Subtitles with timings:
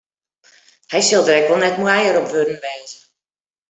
[0.91, 2.97] Hy sil der ek wol net moaier op wurden wêze.